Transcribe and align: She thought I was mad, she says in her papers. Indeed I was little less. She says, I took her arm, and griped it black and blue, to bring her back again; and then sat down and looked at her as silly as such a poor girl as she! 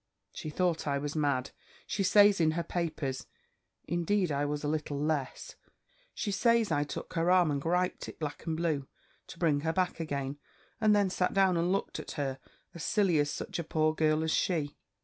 She 0.33 0.49
thought 0.49 0.87
I 0.87 0.97
was 0.97 1.15
mad, 1.15 1.51
she 1.85 2.01
says 2.01 2.41
in 2.41 2.53
her 2.57 2.63
papers. 2.63 3.27
Indeed 3.87 4.31
I 4.31 4.45
was 4.45 4.63
little 4.63 4.99
less. 4.99 5.53
She 6.15 6.31
says, 6.31 6.71
I 6.71 6.83
took 6.83 7.13
her 7.13 7.29
arm, 7.29 7.51
and 7.51 7.61
griped 7.61 8.09
it 8.09 8.17
black 8.17 8.47
and 8.47 8.57
blue, 8.57 8.87
to 9.27 9.37
bring 9.37 9.59
her 9.59 9.71
back 9.73 9.99
again; 9.99 10.39
and 10.79 10.95
then 10.95 11.11
sat 11.11 11.35
down 11.35 11.55
and 11.55 11.71
looked 11.71 11.99
at 11.99 12.13
her 12.13 12.39
as 12.73 12.83
silly 12.83 13.19
as 13.19 13.29
such 13.29 13.59
a 13.59 13.63
poor 13.63 13.93
girl 13.93 14.23
as 14.23 14.31
she! 14.31 14.75